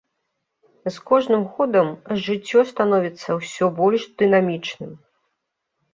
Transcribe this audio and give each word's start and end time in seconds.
З 0.85 0.93
кожным 1.09 1.43
годам 1.57 1.91
жыццё 2.27 2.59
становіцца 2.71 3.29
ўсё 3.41 3.65
больш 3.79 4.01
дынамічным. 4.23 4.91